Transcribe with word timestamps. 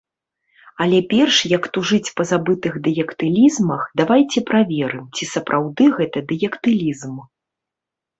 Але 0.83 0.99
перш, 1.11 1.35
як 1.57 1.65
тужыць 1.75 2.13
па 2.21 2.25
забытых 2.29 2.79
дыялектызмах, 2.87 3.83
давайце 4.01 4.39
праверым, 4.49 5.03
ці 5.19 5.23
сапраўды 5.35 5.83
гэта 5.99 6.25
дыялектызм. 6.33 7.15